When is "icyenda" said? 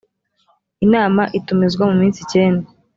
2.25-2.67